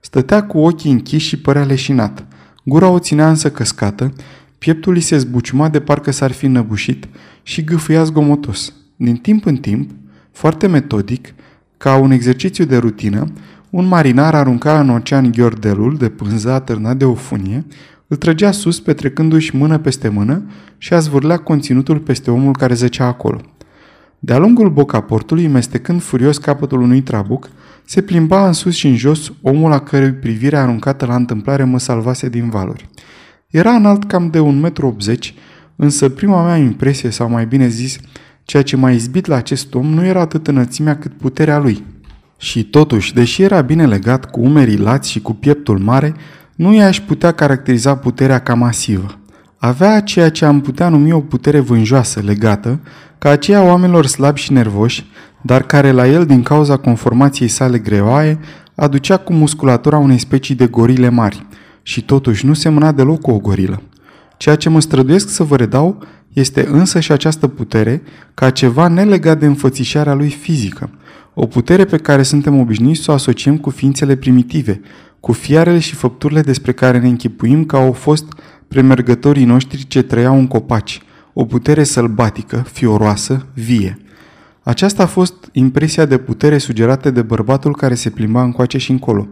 Stătea 0.00 0.46
cu 0.46 0.58
ochii 0.58 0.90
închiși 0.90 1.28
și 1.28 1.38
părea 1.38 1.64
leșinat. 1.64 2.26
Gura 2.64 2.88
o 2.88 2.98
ținea 2.98 3.28
însă 3.28 3.50
căscată, 3.50 4.12
pieptul 4.58 4.94
îi 4.94 5.00
se 5.00 5.18
zbuciuma 5.18 5.68
de 5.68 5.80
parcă 5.80 6.10
s-ar 6.10 6.32
fi 6.32 6.46
năbușit 6.46 7.08
și 7.42 7.64
gâfâia 7.64 8.04
zgomotos. 8.04 8.72
Din 8.96 9.16
timp 9.16 9.46
în 9.46 9.56
timp, 9.56 9.90
foarte 10.32 10.66
metodic, 10.66 11.34
ca 11.82 11.96
un 11.96 12.10
exercițiu 12.10 12.64
de 12.64 12.76
rutină, 12.76 13.32
un 13.70 13.86
marinar 13.86 14.34
arunca 14.34 14.80
în 14.80 14.88
ocean 14.88 15.30
ghiordelul 15.30 15.96
de 15.96 16.08
pânză 16.08 16.50
atârnat 16.50 16.96
de 16.96 17.04
o 17.04 17.14
funie, 17.14 17.64
îl 18.06 18.16
trăgea 18.16 18.50
sus 18.50 18.80
petrecându-și 18.80 19.56
mână 19.56 19.78
peste 19.78 20.08
mână 20.08 20.42
și 20.78 20.94
a 20.94 20.98
zvârlea 20.98 21.36
conținutul 21.36 21.98
peste 21.98 22.30
omul 22.30 22.52
care 22.52 22.74
zăcea 22.74 23.06
acolo. 23.06 23.40
De-a 24.18 24.38
lungul 24.38 24.70
bocaportului, 24.70 25.46
mestecând 25.46 26.02
furios 26.02 26.38
capătul 26.38 26.80
unui 26.80 27.00
trabuc, 27.00 27.50
se 27.84 28.02
plimba 28.02 28.46
în 28.46 28.52
sus 28.52 28.74
și 28.74 28.86
în 28.86 28.96
jos 28.96 29.32
omul 29.40 29.70
la 29.70 29.78
cărui 29.78 30.12
privire 30.12 30.56
aruncată 30.56 31.06
la 31.06 31.14
întâmplare 31.14 31.64
mă 31.64 31.78
salvase 31.78 32.28
din 32.28 32.50
valuri. 32.50 32.88
Era 33.46 33.70
înalt 33.70 34.04
cam 34.04 34.30
de 34.30 34.38
1,80 34.38 34.42
m, 34.44 34.72
însă 35.76 36.08
prima 36.08 36.44
mea 36.44 36.56
impresie, 36.56 37.10
sau 37.10 37.30
mai 37.30 37.46
bine 37.46 37.68
zis, 37.68 37.98
ceea 38.44 38.62
ce 38.62 38.76
m-a 38.76 38.90
izbit 38.90 39.26
la 39.26 39.36
acest 39.36 39.74
om 39.74 39.86
nu 39.86 40.04
era 40.04 40.20
atât 40.20 40.46
înălțimea 40.46 40.98
cât 40.98 41.12
puterea 41.12 41.58
lui. 41.58 41.84
Și 42.36 42.64
totuși, 42.64 43.14
deși 43.14 43.42
era 43.42 43.60
bine 43.60 43.86
legat 43.86 44.30
cu 44.30 44.40
umerii 44.40 44.78
lați 44.78 45.10
și 45.10 45.20
cu 45.20 45.32
pieptul 45.32 45.78
mare, 45.78 46.14
nu 46.54 46.74
i-aș 46.74 47.00
putea 47.00 47.32
caracteriza 47.32 47.96
puterea 47.96 48.38
ca 48.38 48.54
masivă. 48.54 49.18
Avea 49.56 50.00
ceea 50.00 50.30
ce 50.30 50.44
am 50.44 50.60
putea 50.60 50.88
numi 50.88 51.12
o 51.12 51.20
putere 51.20 51.60
vânjoasă, 51.60 52.20
legată, 52.20 52.80
ca 53.18 53.30
aceea 53.30 53.62
oamenilor 53.62 54.06
slabi 54.06 54.40
și 54.40 54.52
nervoși, 54.52 55.06
dar 55.40 55.62
care 55.62 55.90
la 55.90 56.06
el, 56.06 56.26
din 56.26 56.42
cauza 56.42 56.76
conformației 56.76 57.48
sale 57.48 57.78
greoaie, 57.78 58.38
aducea 58.74 59.16
cu 59.16 59.32
musculatura 59.32 59.98
unei 59.98 60.18
specii 60.18 60.54
de 60.54 60.66
gorile 60.66 61.08
mari 61.08 61.46
și 61.82 62.04
totuși 62.04 62.46
nu 62.46 62.52
semăna 62.52 62.92
deloc 62.92 63.20
cu 63.20 63.30
o 63.30 63.38
gorilă. 63.38 63.82
Ceea 64.36 64.56
ce 64.56 64.68
mă 64.68 64.80
străduiesc 64.80 65.28
să 65.28 65.42
vă 65.42 65.56
redau 65.56 66.02
este 66.32 66.66
însă 66.68 67.00
și 67.00 67.12
această 67.12 67.48
putere 67.48 68.02
ca 68.34 68.50
ceva 68.50 68.88
nelegat 68.88 69.38
de 69.38 69.46
înfățișarea 69.46 70.14
lui 70.14 70.30
fizică, 70.30 70.90
o 71.34 71.46
putere 71.46 71.84
pe 71.84 71.96
care 71.96 72.22
suntem 72.22 72.58
obișnuiți 72.58 73.02
să 73.02 73.10
o 73.10 73.14
asociem 73.14 73.58
cu 73.58 73.70
ființele 73.70 74.16
primitive, 74.16 74.80
cu 75.20 75.32
fiarele 75.32 75.78
și 75.78 75.94
făpturile 75.94 76.40
despre 76.40 76.72
care 76.72 76.98
ne 76.98 77.08
închipuim 77.08 77.64
că 77.64 77.76
au 77.76 77.92
fost 77.92 78.24
premergătorii 78.68 79.44
noștri 79.44 79.86
ce 79.86 80.02
trăiau 80.02 80.38
în 80.38 80.46
copaci, 80.46 81.02
o 81.32 81.44
putere 81.44 81.84
sălbatică, 81.84 82.66
fioroasă, 82.72 83.46
vie. 83.54 83.96
Aceasta 84.62 85.02
a 85.02 85.06
fost 85.06 85.34
impresia 85.52 86.04
de 86.04 86.18
putere 86.18 86.58
sugerată 86.58 87.10
de 87.10 87.22
bărbatul 87.22 87.76
care 87.76 87.94
se 87.94 88.10
plimba 88.10 88.42
încoace 88.42 88.78
și 88.78 88.90
încolo. 88.90 89.28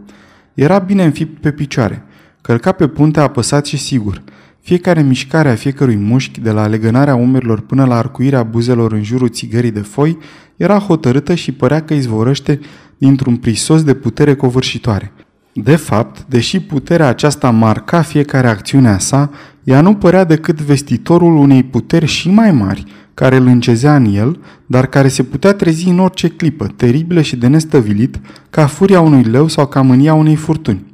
Era 0.55 0.79
bine 0.79 1.05
înfipt 1.05 1.41
pe 1.41 1.53
picioare, 1.53 2.03
călca 2.41 2.73
pe 2.73 2.87
punte 2.87 3.21
apăsat 3.21 3.67
și 3.67 3.77
sigur. 3.77 4.23
Fiecare 4.61 5.03
mișcare 5.03 5.51
a 5.51 5.55
fiecărui 5.55 5.97
mușchi, 5.97 6.41
de 6.41 6.51
la 6.51 6.67
legănarea 6.67 7.15
umerilor 7.15 7.61
până 7.61 7.85
la 7.85 7.97
arcuirea 7.97 8.43
buzelor 8.43 8.93
în 8.93 9.03
jurul 9.03 9.29
țigării 9.29 9.71
de 9.71 9.81
foi, 9.81 10.19
era 10.57 10.79
hotărâtă 10.79 11.35
și 11.35 11.53
părea 11.53 11.83
că 11.83 11.95
izvorăște 11.95 12.61
dintr-un 12.99 13.37
prisos 13.37 13.83
de 13.83 13.95
putere 13.95 14.35
covârșitoare. 14.35 15.13
De 15.53 15.77
fapt, 15.77 16.25
deși 16.29 16.61
puterea 16.61 17.09
aceasta 17.09 17.51
marca 17.51 18.03
fiecare 18.03 18.49
acțiune 18.49 18.89
a 18.89 18.99
sa, 18.99 19.31
ea 19.65 19.81
nu 19.81 19.95
părea 19.95 20.25
decât 20.25 20.61
vestitorul 20.61 21.37
unei 21.37 21.63
puteri 21.63 22.07
și 22.07 22.31
mai 22.31 22.53
mari, 22.53 22.85
care 23.15 23.37
îl 23.37 23.47
încezea 23.47 23.97
în 23.97 24.05
el, 24.15 24.41
dar 24.67 24.87
care 24.87 25.09
se 25.09 25.23
putea 25.23 25.53
trezi 25.53 25.89
în 25.89 25.99
orice 25.99 26.29
clipă, 26.29 26.67
teribilă 26.67 27.21
și 27.21 27.37
de 27.37 27.47
nestăvilit, 27.47 28.21
ca 28.51 28.67
furia 28.67 29.01
unui 29.01 29.23
leu 29.23 29.49
sau 29.49 29.67
ca 29.67 29.81
mânia 29.81 30.15
unei 30.15 30.37
furtuni. 30.37 30.85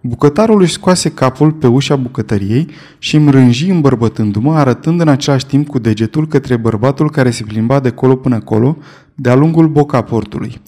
Bucătarul 0.00 0.60
își 0.60 0.72
scoase 0.72 1.10
capul 1.10 1.52
pe 1.52 1.66
ușa 1.66 1.96
bucătăriei 1.96 2.68
și 2.98 3.16
îmi 3.16 3.30
rânji 3.30 3.70
îmbărbătându-mă, 3.70 4.54
arătând 4.54 5.00
în 5.00 5.08
același 5.08 5.46
timp 5.46 5.68
cu 5.68 5.78
degetul 5.78 6.26
către 6.26 6.56
bărbatul 6.56 7.10
care 7.10 7.30
se 7.30 7.44
plimba 7.44 7.80
de 7.80 7.90
colo 7.90 8.16
până 8.16 8.40
colo, 8.40 8.76
de-a 9.14 9.34
lungul 9.34 9.68
bocaportului. 9.68 10.60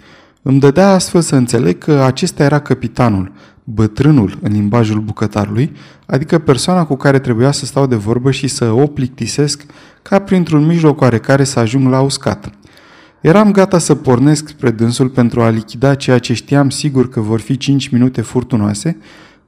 Îmi 0.43 0.61
dădea 0.61 0.91
astfel 0.93 1.21
să 1.21 1.37
înțeleg 1.37 1.79
că 1.79 1.93
acesta 1.93 2.43
era 2.43 2.59
capitanul, 2.59 3.33
bătrânul 3.65 4.39
în 4.43 4.53
limbajul 4.53 5.01
bucătarului, 5.01 5.73
adică 6.07 6.39
persoana 6.39 6.85
cu 6.85 6.97
care 6.97 7.19
trebuia 7.19 7.51
să 7.51 7.67
stau 7.67 7.87
de 7.87 7.97
vorbă 7.97 8.31
și 8.31 8.49
să 8.49 8.71
o 8.71 8.87
plictisesc 8.87 9.65
ca 10.03 10.19
printr-un 10.19 10.67
mijloc 10.67 11.01
oarecare 11.01 11.45
să 11.45 11.59
ajung 11.59 11.89
la 11.89 12.01
uscat. 12.01 12.51
Eram 13.21 13.53
gata 13.53 13.79
să 13.79 13.95
pornesc 13.95 14.49
spre 14.49 14.71
dânsul 14.71 15.09
pentru 15.09 15.43
a 15.43 15.49
lichida 15.49 15.95
ceea 15.95 16.19
ce 16.19 16.35
știam 16.35 16.71
sigur 16.71 17.09
că 17.09 17.21
vor 17.21 17.41
fi 17.41 17.57
cinci 17.57 17.89
minute 17.89 18.21
furtunoase, 18.21 18.97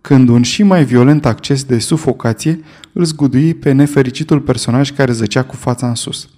când 0.00 0.29
un 0.29 0.43
și 0.43 0.62
mai 0.62 0.85
violent 0.85 1.26
acces 1.26 1.64
de 1.64 1.79
sufocație 1.79 2.61
îl 2.93 3.05
zgudui 3.05 3.55
pe 3.55 3.73
nefericitul 3.73 4.41
personaj 4.41 4.93
care 4.93 5.12
zăcea 5.12 5.43
cu 5.43 5.57
fața 5.57 5.88
în 5.88 5.95
sus. 5.95 6.29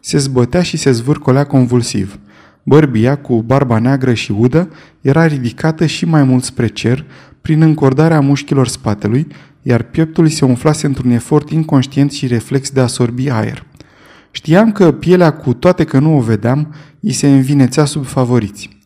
Se 0.00 0.18
zbătea 0.18 0.62
și 0.62 0.76
se 0.76 0.90
zvârcolea 0.90 1.44
convulsiv– 1.44 2.18
Bărbia, 2.68 3.16
cu 3.16 3.42
barba 3.42 3.78
neagră 3.78 4.14
și 4.14 4.32
udă, 4.32 4.68
era 5.00 5.26
ridicată 5.26 5.86
și 5.86 6.04
mai 6.04 6.22
mult 6.22 6.44
spre 6.44 6.66
cer, 6.66 7.04
prin 7.40 7.62
încordarea 7.62 8.20
mușchilor 8.20 8.68
spatelui, 8.68 9.26
iar 9.62 9.82
pieptul 9.82 10.24
îi 10.24 10.30
se 10.30 10.44
umflase 10.44 10.86
într-un 10.86 11.10
efort 11.10 11.50
inconștient 11.50 12.12
și 12.12 12.26
reflex 12.26 12.70
de 12.70 12.80
a 12.80 12.86
sorbi 12.86 13.30
aer. 13.30 13.66
Știam 14.36 14.72
că 14.72 14.92
pielea, 14.92 15.30
cu 15.30 15.54
toate 15.54 15.84
că 15.84 15.98
nu 15.98 16.16
o 16.16 16.20
vedeam, 16.20 16.74
îi 17.00 17.12
se 17.12 17.28
învinețea 17.28 17.84
sub 17.84 18.04
favoriți. 18.04 18.78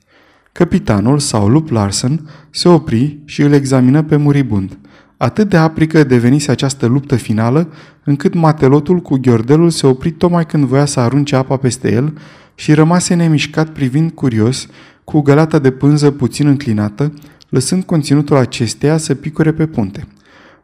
Capitanul, 0.52 1.18
sau 1.18 1.48
Lup 1.48 1.70
Larsen, 1.70 2.28
se 2.50 2.68
opri 2.68 3.18
și 3.24 3.42
îl 3.42 3.52
examină 3.52 4.02
pe 4.02 4.16
muribund. 4.16 4.78
Atât 5.16 5.48
de 5.48 5.56
aprică 5.56 6.04
devenise 6.04 6.50
această 6.50 6.86
luptă 6.86 7.16
finală, 7.16 7.72
încât 8.04 8.34
matelotul 8.34 8.98
cu 8.98 9.16
ghiordelul 9.16 9.70
se 9.70 9.86
opri 9.86 10.10
tocmai 10.10 10.46
când 10.46 10.64
voia 10.64 10.84
să 10.84 11.00
arunce 11.00 11.36
apa 11.36 11.56
peste 11.56 11.92
el 11.92 12.18
și 12.54 12.74
rămase 12.74 13.14
nemișcat 13.14 13.68
privind 13.68 14.10
curios, 14.10 14.66
cu 15.04 15.20
gălata 15.20 15.58
de 15.58 15.70
pânză 15.70 16.10
puțin 16.10 16.46
înclinată, 16.46 17.12
lăsând 17.48 17.82
conținutul 17.82 18.36
acesteia 18.36 18.96
să 18.96 19.14
picure 19.14 19.52
pe 19.52 19.66
punte. 19.66 20.06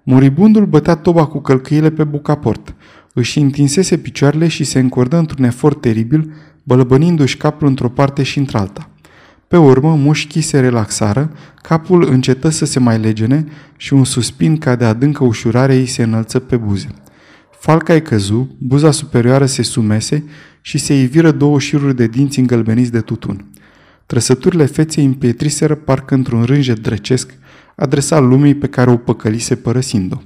Muribundul 0.03 0.67
bătea 0.67 0.95
toba 0.95 1.27
cu 1.27 1.41
călcâiele 1.41 1.91
pe 1.91 2.05
bucaport, 2.05 2.75
își 3.19 3.39
întinsese 3.39 3.97
picioarele 3.97 4.49
și 4.49 4.65
se 4.65 4.79
încordă 4.79 5.17
într-un 5.17 5.45
efort 5.45 5.81
teribil, 5.81 6.33
bălăbănindu-și 6.63 7.37
capul 7.37 7.69
într-o 7.69 7.89
parte 7.89 8.23
și 8.23 8.39
într-alta. 8.39 8.91
Pe 9.49 9.57
urmă, 9.57 9.95
mușchii 9.95 10.41
se 10.41 10.61
relaxară, 10.61 11.33
capul 11.63 12.09
încetă 12.11 12.49
să 12.49 12.65
se 12.65 12.79
mai 12.79 12.99
legene 12.99 13.47
și 13.77 13.93
un 13.93 14.05
suspin 14.05 14.57
ca 14.57 14.77
de 14.77 14.85
adâncă 14.85 15.25
ușurare 15.25 15.75
îi 15.75 15.87
se 15.87 16.03
înălță 16.03 16.39
pe 16.39 16.57
buze. 16.57 16.89
Falca 17.59 17.93
îi 17.93 18.03
căzu, 18.03 18.57
buza 18.59 18.91
superioară 18.91 19.47
se 19.47 19.63
sumese 19.63 20.25
și 20.61 20.79
se 20.79 21.01
iviră 21.01 21.31
două 21.31 21.59
șiruri 21.59 21.97
de 21.97 22.07
dinți 22.07 22.39
îngălbeniți 22.39 22.93
de 22.93 23.01
tutun. 23.01 23.45
Trăsăturile 24.07 24.65
feței 24.65 25.05
împietriseră 25.05 25.75
parcă 25.75 26.15
într-un 26.15 26.43
rânge 26.43 26.73
drăcesc 26.73 27.35
adresat 27.77 28.23
lumii 28.23 28.55
pe 28.55 28.67
care 28.67 28.91
o 28.91 28.97
păcălise 28.97 29.55
părăsind-o. 29.55 30.17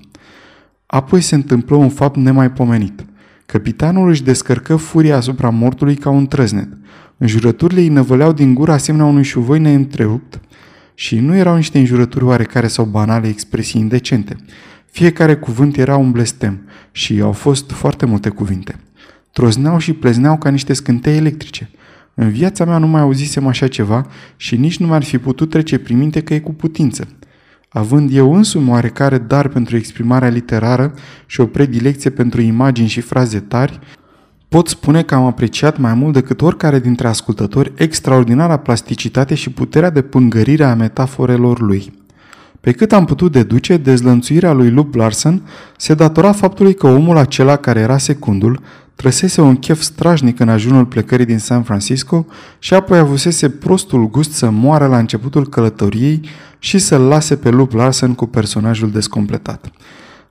Apoi 0.90 1.20
se 1.20 1.34
întâmplă 1.34 1.76
un 1.76 1.88
fapt 1.88 2.16
nemaipomenit. 2.16 3.04
Capitanul 3.46 4.08
își 4.08 4.22
descărcă 4.22 4.76
furia 4.76 5.16
asupra 5.16 5.48
mortului 5.48 5.94
ca 5.94 6.10
un 6.10 6.26
trăznet. 6.26 6.68
Înjurăturile 7.16 7.80
îi 7.80 7.88
năvăleau 7.88 8.32
din 8.32 8.54
gură 8.54 8.72
asemenea 8.72 9.06
unui 9.06 9.22
șuvoi 9.22 9.58
neîntrerupt 9.58 10.40
și 10.94 11.18
nu 11.18 11.36
erau 11.36 11.56
niște 11.56 11.78
înjurături 11.78 12.24
oarecare 12.24 12.66
sau 12.66 12.84
banale 12.84 13.28
expresii 13.28 13.80
indecente. 13.80 14.36
Fiecare 14.90 15.36
cuvânt 15.36 15.76
era 15.76 15.96
un 15.96 16.10
blestem 16.10 16.60
și 16.92 17.20
au 17.20 17.32
fost 17.32 17.70
foarte 17.70 18.06
multe 18.06 18.28
cuvinte. 18.28 18.74
Trozneau 19.32 19.78
și 19.78 19.92
plezneau 19.92 20.38
ca 20.38 20.50
niște 20.50 20.72
scântei 20.72 21.16
electrice. 21.16 21.70
În 22.14 22.30
viața 22.30 22.64
mea 22.64 22.78
nu 22.78 22.86
mai 22.86 23.00
auzisem 23.00 23.46
așa 23.46 23.68
ceva 23.68 24.06
și 24.36 24.56
nici 24.56 24.78
nu 24.78 24.86
mi-ar 24.86 25.02
fi 25.02 25.18
putut 25.18 25.50
trece 25.50 25.78
prin 25.78 25.98
minte 25.98 26.20
că 26.20 26.34
e 26.34 26.38
cu 26.38 26.52
putință. 26.52 27.08
Având 27.72 28.14
eu 28.14 28.34
însumi 28.34 28.70
oarecare 28.70 29.18
dar 29.18 29.48
pentru 29.48 29.76
exprimarea 29.76 30.28
literară 30.28 30.94
și 31.26 31.40
o 31.40 31.46
predilecție 31.46 32.10
pentru 32.10 32.40
imagini 32.40 32.88
și 32.88 33.00
fraze 33.00 33.40
tari, 33.40 33.78
pot 34.48 34.68
spune 34.68 35.02
că 35.02 35.14
am 35.14 35.26
apreciat 35.26 35.78
mai 35.78 35.94
mult 35.94 36.12
decât 36.12 36.42
oricare 36.42 36.78
dintre 36.78 37.08
ascultători 37.08 37.72
extraordinara 37.76 38.56
plasticitate 38.56 39.34
și 39.34 39.50
puterea 39.50 39.90
de 39.90 40.02
pângărire 40.02 40.64
a 40.64 40.74
metaforelor 40.74 41.60
lui. 41.60 41.92
Pe 42.60 42.72
cât 42.72 42.92
am 42.92 43.04
putut 43.04 43.32
deduce, 43.32 43.76
dezlănțuirea 43.76 44.52
lui 44.52 44.70
Luke 44.70 44.98
Larson 44.98 45.42
se 45.76 45.94
datora 45.94 46.32
faptului 46.32 46.74
că 46.74 46.86
omul 46.86 47.16
acela 47.16 47.56
care 47.56 47.80
era 47.80 47.98
secundul 47.98 48.60
trăsese 48.94 49.40
un 49.40 49.56
chef 49.56 49.80
strașnic 49.80 50.40
în 50.40 50.48
ajunul 50.48 50.86
plecării 50.86 51.26
din 51.26 51.38
San 51.38 51.62
Francisco 51.62 52.26
și 52.58 52.74
apoi 52.74 52.98
avusese 52.98 53.48
prostul 53.48 54.10
gust 54.10 54.32
să 54.32 54.50
moară 54.50 54.86
la 54.86 54.98
începutul 54.98 55.48
călătoriei 55.48 56.20
și 56.62 56.78
să-l 56.78 57.00
lase 57.00 57.36
pe 57.36 57.50
Luke 57.50 57.76
Larson 57.76 58.14
cu 58.14 58.26
personajul 58.26 58.90
descompletat. 58.90 59.70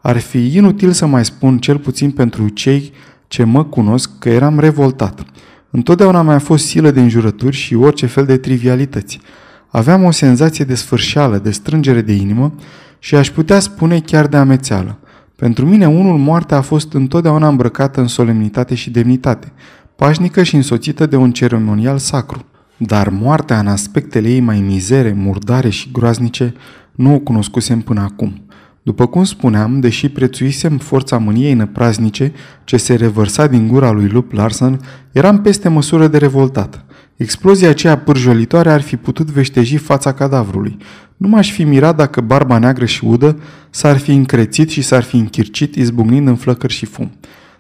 Ar 0.02 0.18
fi 0.18 0.56
inutil 0.56 0.92
să 0.92 1.06
mai 1.06 1.26
spun, 1.26 1.58
cel 1.58 1.78
puțin 1.78 2.12
pentru 2.12 2.48
cei 2.48 2.92
ce 3.28 3.44
mă 3.44 3.64
cunosc, 3.64 4.10
că 4.20 4.30
eram 4.30 4.60
revoltat. 4.60 5.24
Întotdeauna 5.70 6.22
mi-a 6.22 6.40
fost 6.40 6.66
silă 6.66 6.92
de 6.92 7.02
înjurături 7.02 7.56
și 7.56 7.76
orice 7.76 8.06
fel 8.06 8.26
de 8.26 8.38
trivialități. 8.38 9.20
Aveam 9.68 10.04
o 10.04 10.12
senzație 10.12 10.66
de 10.66 10.76
sfârșeală, 10.76 11.38
de 11.38 11.52
strângere 11.52 12.02
de 12.02 12.14
inimă 12.14 12.54
și 13.00 13.16
aș 13.16 13.30
putea 13.30 13.60
spune 13.60 14.00
chiar 14.00 14.28
de 14.28 14.38
amețeală. 14.38 15.00
Pentru 15.36 15.66
mine, 15.66 15.88
unul 15.88 16.18
moartea 16.18 16.58
a 16.58 16.62
fost 16.62 16.94
întotdeauna 16.94 17.48
îmbrăcată 17.48 18.02
în 18.02 18.08
solemnitate 18.08 18.76
și 18.76 18.90
demnitate, 18.90 19.52
pașnică 19.96 20.44
și 20.44 20.56
însoțită 20.56 21.06
de 21.06 21.16
un 21.16 21.32
ceremonial 21.32 21.98
sacru. 21.98 22.46
Dar 22.82 23.10
moartea 23.10 23.60
în 23.60 23.68
aspectele 23.68 24.30
ei 24.30 24.40
mai 24.40 24.60
mizere, 24.60 25.14
murdare 25.14 25.70
și 25.70 25.90
groaznice 25.92 26.54
nu 26.92 27.14
o 27.14 27.20
cunoscusem 27.20 27.80
până 27.80 28.02
acum. 28.02 28.42
După 28.84 29.06
cum 29.06 29.24
spuneam, 29.24 29.80
deși 29.80 30.10
prețuisem 30.10 30.78
forța 30.78 31.18
mâniei 31.18 31.54
năpraznice 31.54 32.32
ce 32.64 32.78
se 32.78 32.96
revărsa 32.96 33.48
din 33.48 33.68
gura 33.68 33.92
lui 33.92 34.08
Lup 34.08 34.32
Larsen, 34.32 34.80
eram 35.12 35.42
peste 35.42 35.70
măsură 35.70 36.08
de 36.08 36.18
revoltat. 36.18 36.86
Explozia 37.16 37.70
aceea 37.70 37.98
pârjolitoare 37.98 38.72
ar 38.72 38.82
fi 38.82 38.98
putut 38.98 39.32
veșteji 39.32 39.78
fața 39.78 40.14
cadavrului. 40.14 40.78
Nu 41.18 41.28
m-aș 41.28 41.52
fi 41.52 41.64
mirat 41.64 41.96
dacă 41.96 42.22
barba 42.22 42.58
neagră 42.58 42.86
și 42.86 43.06
udă 43.06 43.40
s-ar 43.70 43.98
fi 43.98 44.12
încrețit 44.12 44.70
și 44.70 44.82
s-ar 44.82 45.04
fi 45.04 45.16
închircit, 45.18 45.76
izbucnind 45.76 46.28
în 46.28 46.36
flăcări 46.36 46.74
și 46.74 46.86
fum. 46.86 47.12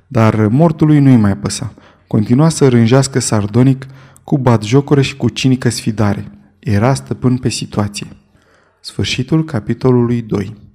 Dar 0.07 0.47
mortului 0.47 0.99
nu-i 0.99 1.15
mai 1.15 1.37
păsa. 1.37 1.73
Continua 2.07 2.49
să 2.49 2.67
rânjească 2.67 3.19
sardonic, 3.19 3.85
cu 4.29 4.37
batjocură 4.37 5.01
și 5.01 5.17
cu 5.17 5.29
cinică 5.29 5.69
sfidare. 5.69 6.31
Era 6.59 6.93
stăpân 6.93 7.37
pe 7.37 7.49
situație. 7.49 8.07
Sfârșitul 8.79 9.45
capitolului 9.45 10.21
2 10.21 10.68